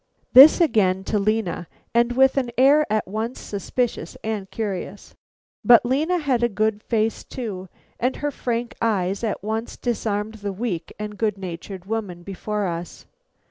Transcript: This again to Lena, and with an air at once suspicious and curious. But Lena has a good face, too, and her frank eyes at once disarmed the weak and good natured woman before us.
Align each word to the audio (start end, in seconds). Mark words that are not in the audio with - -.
This 0.33 0.59
again 0.59 1.03
to 1.03 1.19
Lena, 1.19 1.67
and 1.93 2.13
with 2.13 2.35
an 2.35 2.49
air 2.57 2.91
at 2.91 3.07
once 3.07 3.39
suspicious 3.39 4.17
and 4.23 4.49
curious. 4.49 5.13
But 5.63 5.85
Lena 5.85 6.17
has 6.17 6.41
a 6.41 6.49
good 6.49 6.81
face, 6.81 7.23
too, 7.23 7.69
and 7.99 8.15
her 8.15 8.31
frank 8.31 8.73
eyes 8.81 9.23
at 9.23 9.43
once 9.43 9.77
disarmed 9.77 10.33
the 10.39 10.53
weak 10.53 10.91
and 10.97 11.19
good 11.19 11.37
natured 11.37 11.85
woman 11.85 12.23
before 12.23 12.65
us. 12.65 13.05